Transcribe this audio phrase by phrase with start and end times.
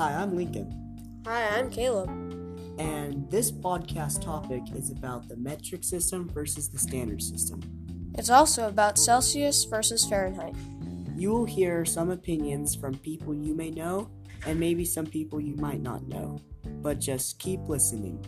[0.00, 2.08] Hi, I'm Lincoln, Hi, I'm Caleb.
[2.78, 7.60] and this podcast topic is about the metric system versus the standard system.
[8.14, 10.54] It's also about Celsius versus Fahrenheit.
[11.16, 14.08] You will hear some opinions from people you may know
[14.46, 18.24] and maybe some people you might not know, but just keep listening.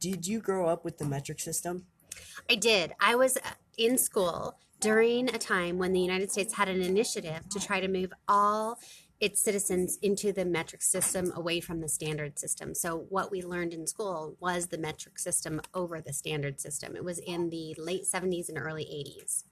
[0.00, 1.86] Did you grow up with the metric system?
[2.50, 2.94] I did.
[2.98, 3.38] I was
[3.76, 7.88] in school during a time when the United States had an initiative to try to
[7.88, 8.78] move all
[9.20, 12.74] its citizens into the metric system away from the standard system.
[12.74, 16.94] So, what we learned in school was the metric system over the standard system.
[16.94, 19.44] It was in the late 70s and early 80s.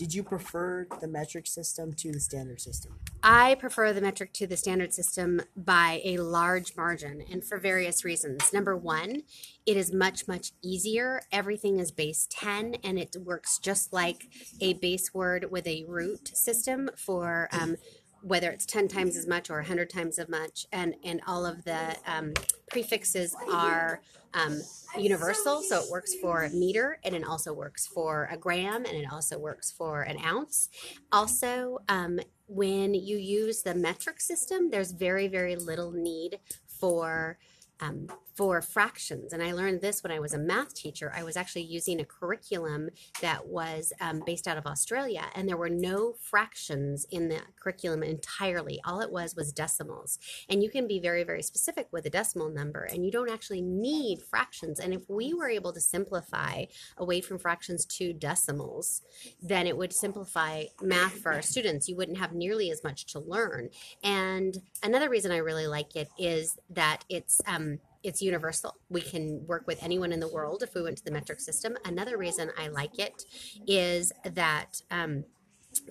[0.00, 2.98] Did you prefer the metric system to the standard system?
[3.22, 8.02] I prefer the metric to the standard system by a large margin and for various
[8.02, 8.50] reasons.
[8.50, 9.24] Number one,
[9.66, 11.20] it is much, much easier.
[11.30, 14.26] Everything is base 10 and it works just like
[14.62, 17.76] a base word with a root system for um,
[18.22, 20.66] whether it's 10 times as much or 100 times as much.
[20.72, 22.34] And, and all of the um,
[22.70, 24.00] prefixes are
[24.34, 24.60] um,
[24.98, 25.62] universal.
[25.62, 29.06] So it works for a meter and it also works for a gram and it
[29.10, 30.68] also works for an ounce.
[31.12, 37.38] Also, um, when you use the metric system, there's very, very little need for
[37.80, 39.32] um, for fractions.
[39.32, 41.12] And I learned this when I was a math teacher.
[41.14, 45.56] I was actually using a curriculum that was um, based out of Australia, and there
[45.56, 48.80] were no fractions in the curriculum entirely.
[48.84, 50.18] All it was was decimals.
[50.48, 53.62] And you can be very, very specific with a decimal number, and you don't actually
[53.62, 54.80] need fractions.
[54.80, 56.64] And if we were able to simplify
[56.96, 59.02] away from fractions to decimals,
[59.42, 61.88] then it would simplify math for our students.
[61.88, 63.68] You wouldn't have nearly as much to learn.
[64.02, 67.69] And another reason I really like it is that it's um,
[68.02, 68.76] it's universal.
[68.88, 71.76] We can work with anyone in the world if we went to the metric system.
[71.84, 73.24] Another reason I like it
[73.66, 75.24] is that um,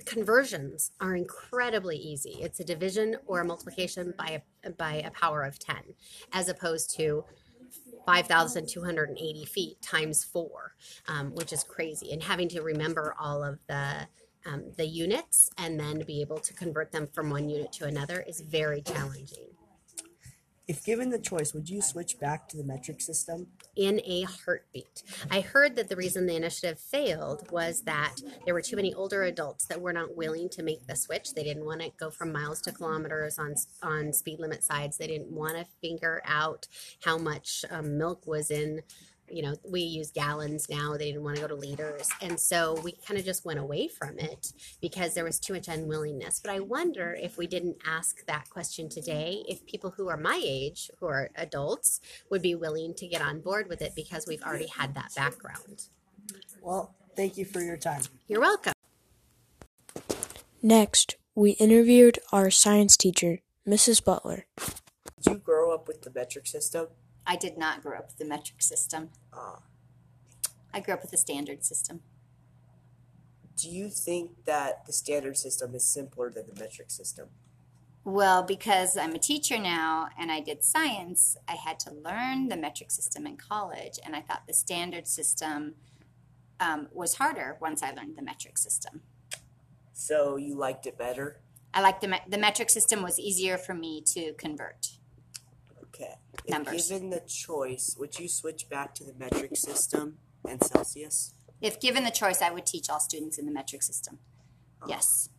[0.06, 2.40] conversions are incredibly easy.
[2.42, 5.78] It's a division or a multiplication by a, by a power of 10,
[6.34, 7.26] as opposed to
[8.06, 10.74] 5,280 feet times four,
[11.08, 12.12] um, which is crazy.
[12.12, 14.08] And having to remember all of the
[14.46, 18.22] um, the units and then be able to convert them from one unit to another
[18.22, 19.48] is very challenging.
[20.70, 23.48] If given the choice, would you switch back to the metric system?
[23.80, 25.04] in a heartbeat.
[25.32, 29.24] I heard that the reason the initiative failed was that there were too many older
[29.24, 31.34] adults that were not willing to make the switch.
[31.34, 34.98] They didn't want to go from miles to kilometers on on speed limit sides.
[34.98, 36.68] They didn't want to figure out
[37.06, 38.82] how much um, milk was in
[39.32, 40.98] you know, we use gallons now.
[40.98, 42.10] They didn't want to go to liters.
[42.22, 45.68] And so we kind of just went away from it because there was too much
[45.68, 46.40] unwillingness.
[46.40, 50.42] But I wonder if we didn't ask that question today, if people who are my
[50.44, 54.44] age, who are adults, would be willing to get on board with it because we've
[54.44, 55.86] already had that background.
[56.62, 58.04] Well, thank you for your time.
[58.28, 58.74] You're welcome.
[60.62, 64.04] Next, we interviewed our science teacher, Mrs.
[64.04, 64.46] Butler.
[65.22, 66.88] Did you grow up with the metric system?
[67.30, 69.12] I did not grow up with the metric system.
[69.32, 69.58] Uh,
[70.74, 72.02] I grew up with the standard system.
[73.56, 77.28] do you think that the standard system is simpler than the metric system?
[78.04, 82.58] Well, because I'm a teacher now and I did science, I had to learn the
[82.58, 85.76] metric system in college, and I thought the standard system
[86.60, 89.02] um, was harder once I learned the metric system.
[89.94, 91.42] So you liked it better?
[91.74, 94.99] I like the the metric system was easier for me to convert.
[96.48, 96.76] Okay.
[96.76, 100.18] If given the choice, would you switch back to the metric system
[100.48, 101.34] and Celsius?
[101.62, 104.20] If given the choice, I would teach all students in the metric system.
[104.88, 105.30] Yes.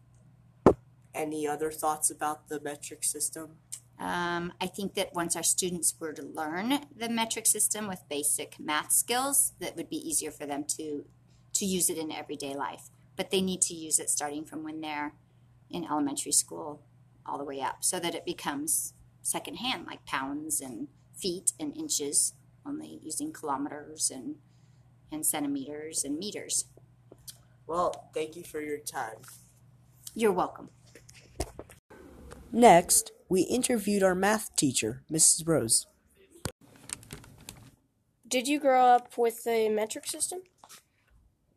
[1.14, 3.56] Any other thoughts about the metric system?
[3.98, 8.56] Um, I think that once our students were to learn the metric system with basic
[8.58, 11.04] math skills, that would be easier for them to
[11.52, 12.88] to use it in everyday life.
[13.16, 15.14] But they need to use it starting from when they're
[15.68, 16.80] in elementary school
[17.26, 22.34] all the way up, so that it becomes secondhand, like pounds and feet and inches,
[22.66, 24.36] only using kilometers and
[25.12, 26.66] and centimeters and meters.
[27.66, 29.18] Well, thank you for your time.
[30.14, 30.70] You're welcome.
[32.52, 35.46] Next, we interviewed our math teacher, Mrs.
[35.46, 35.86] Rose.
[38.26, 40.40] Did you grow up with the metric system?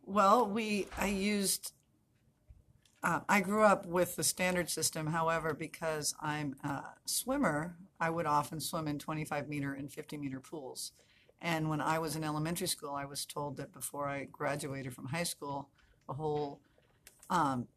[0.05, 1.73] Well, we I used.
[3.03, 5.07] Uh, I grew up with the standard system.
[5.07, 10.39] However, because I'm a swimmer, I would often swim in 25 meter and 50 meter
[10.39, 10.93] pools.
[11.41, 15.07] And when I was in elementary school, I was told that before I graduated from
[15.07, 15.67] high school,
[16.07, 16.61] the whole
[17.29, 17.67] um,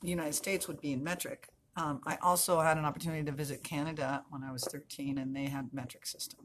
[0.00, 1.48] United States would be in metric.
[1.76, 5.46] Um, I also had an opportunity to visit Canada when I was 13, and they
[5.46, 6.40] had metric system.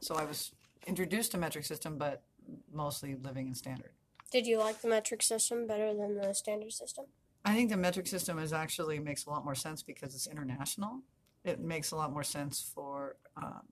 [0.00, 0.52] So I was
[0.86, 2.22] introduced to metric system, but
[2.70, 3.95] mostly living in standard.
[4.30, 7.06] Did you like the metric system better than the standard system?
[7.44, 11.02] I think the metric system is actually makes a lot more sense because it's international.
[11.44, 13.62] It makes a lot more sense for um,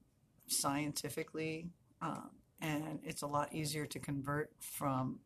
[0.46, 1.70] scientifically,
[2.00, 2.30] um,
[2.60, 5.18] and it's a lot easier to convert from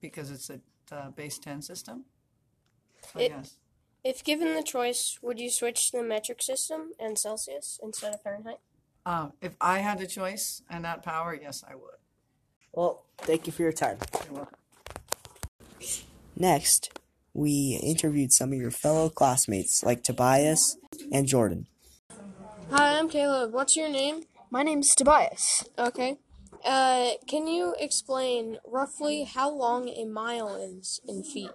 [0.00, 0.60] because it's a
[0.90, 2.04] uh, base 10 system.
[3.12, 3.56] So, It- yes.
[4.04, 8.20] If given the choice, would you switch to the metric system and Celsius instead of
[8.20, 8.58] Fahrenheit?
[9.06, 12.00] Um, if I had a choice and that power, yes, I would.
[12.72, 13.98] Well, thank you for your time.
[14.24, 14.58] You're welcome.
[16.36, 16.90] Next,
[17.34, 20.76] we interviewed some of your fellow classmates like Tobias
[21.10, 21.66] and Jordan.
[22.70, 23.52] Hi, I'm Caleb.
[23.52, 24.22] What's your name?
[24.50, 25.64] My name's Tobias.
[25.78, 26.18] Okay.
[26.64, 31.50] Uh, can you explain roughly how long a mile is in feet?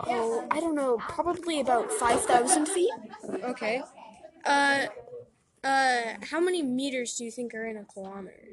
[0.00, 2.90] Oh, I don't know, probably about 5,000 feet.
[3.42, 3.82] Okay.
[4.44, 4.86] Uh,
[5.64, 8.48] uh, how many meters do you think are in a kilometer?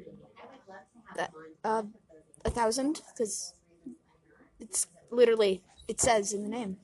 [1.16, 1.30] That,
[1.64, 1.82] uh,
[2.44, 3.02] a thousand?
[3.12, 3.54] Because
[4.58, 6.76] it's literally, it says in the name.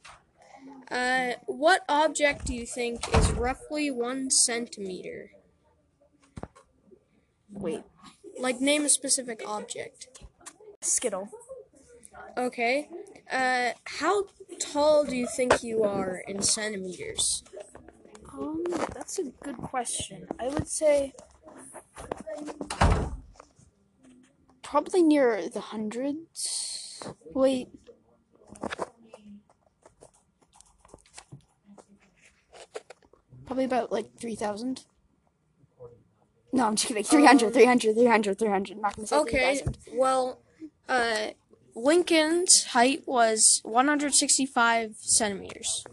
[0.90, 5.30] Uh, what object do you think is roughly one centimeter?
[7.52, 7.84] Wait,
[8.38, 10.08] Like, name a specific object.
[10.80, 11.30] Skittle.
[12.36, 12.88] Okay.
[13.30, 14.24] Uh, how
[14.58, 17.44] tall do you think you are in centimeters?
[18.32, 20.26] Um, that's a good question.
[20.40, 21.14] I would say
[24.62, 27.02] probably near the hundreds.
[27.32, 27.68] Wait.
[33.56, 34.84] Probably about like 3,000.
[36.52, 37.04] No, I'm just kidding.
[37.04, 38.76] 300, 300, 300, 300.
[38.76, 39.56] Not gonna say Okay.
[39.62, 39.78] 3,000.
[39.94, 40.42] Well,
[40.90, 41.28] uh,
[41.74, 45.86] Lincoln's height was 165 centimeters.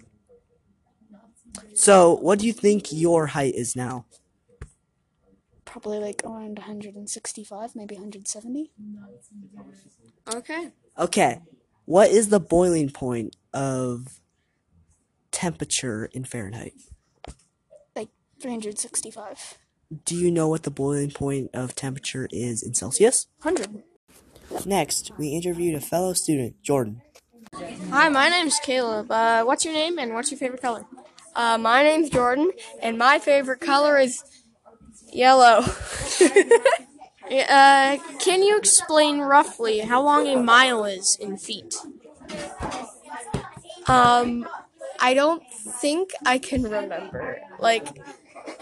[1.73, 4.07] So, what do you think your height is now?
[5.63, 8.71] Probably like around 165, maybe 170.
[10.35, 10.71] Okay.
[10.99, 11.39] Okay,
[11.85, 14.19] what is the boiling point of
[15.31, 16.73] temperature in Fahrenheit?
[18.43, 19.57] Like 365.
[20.03, 23.27] Do you know what the boiling point of temperature is in Celsius?
[23.41, 23.83] 100.
[24.65, 27.01] Next, we interviewed a fellow student, Jordan.
[27.89, 29.09] Hi, my name's Caleb.
[29.09, 30.85] Uh, what's your name and what's your favorite color?
[31.35, 32.51] Uh, my name's Jordan,
[32.81, 34.23] and my favorite color is
[35.11, 35.63] yellow.
[37.23, 41.73] Uh, can you explain roughly how long a mile is in feet?
[43.87, 44.45] Um,
[44.99, 47.39] I don't think I can remember.
[47.59, 47.87] Like,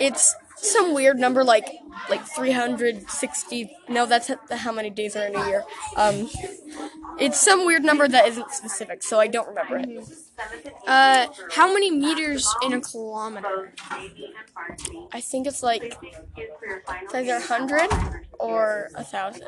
[0.02, 1.70] it's some weird number, like
[2.10, 3.78] like 360.
[3.90, 5.64] No, that's how many days are in a year.
[5.96, 6.30] Um,
[7.20, 10.08] it's some weird number that isn't specific, so I don't remember it.
[10.88, 13.74] Uh, how many meters in a kilometer?
[15.12, 15.98] I think it's like
[16.36, 17.90] it's either 100
[18.40, 19.48] or a thousand.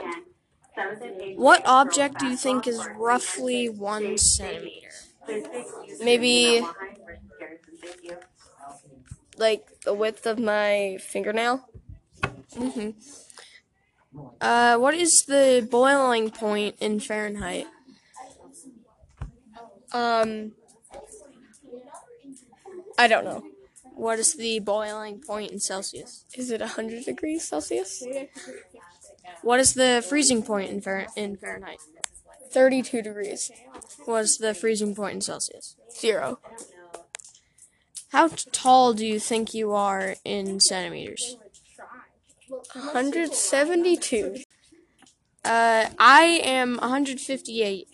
[1.36, 4.90] What object do you think is roughly one centimeter?
[6.02, 6.66] Maybe
[9.44, 11.68] like the width of my fingernail.
[14.40, 17.68] Uh, what is the boiling point in Fahrenheit?
[19.92, 20.54] Um,
[22.98, 23.44] I don't know.
[23.96, 26.26] What is the boiling point in Celsius?
[26.36, 28.04] Is it 100 degrees Celsius?
[29.42, 31.80] What is the freezing point in, Fahr- in Fahrenheit?
[32.52, 33.52] 32 degrees.
[34.06, 35.76] What is the freezing point in Celsius?
[35.92, 36.40] Zero.
[38.14, 41.38] How t- tall do you think you are in centimeters?
[42.74, 44.44] 172.
[45.44, 47.88] Uh, I am 158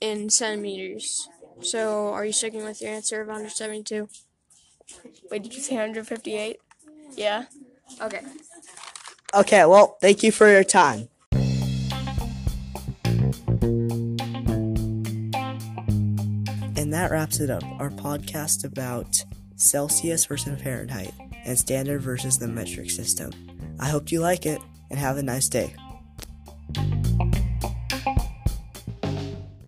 [0.00, 1.28] in centimeters.
[1.60, 4.08] So, are you sticking with your answer of 172?
[5.30, 6.58] Wait, did you say 158?
[7.14, 7.44] Yeah.
[8.00, 8.22] Okay.
[9.34, 11.10] Okay, well, thank you for your time.
[16.74, 17.62] And that wraps it up.
[17.78, 19.22] Our podcast about
[19.56, 21.12] Celsius versus Fahrenheit
[21.44, 23.30] and standard versus the metric system.
[23.80, 24.60] I hope you like it
[24.90, 25.74] and have a nice day.